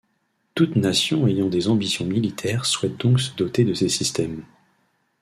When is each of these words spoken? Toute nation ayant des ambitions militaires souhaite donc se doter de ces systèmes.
Toute 0.55 0.77
nation 0.77 1.27
ayant 1.27 1.45
des 1.47 1.67
ambitions 1.67 2.07
militaires 2.07 2.65
souhaite 2.65 2.97
donc 2.97 3.19
se 3.21 3.35
doter 3.35 3.63
de 3.63 3.75
ces 3.75 3.87
systèmes. 3.87 4.43